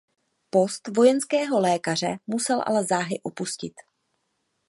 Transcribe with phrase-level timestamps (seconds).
[0.51, 3.73] Post vojenského lékaře musel ale záhy opustit.